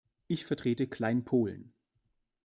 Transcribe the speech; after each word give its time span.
Ich 0.25 0.45
vertrete 0.47 0.87
Kleinpolen. 0.87 1.75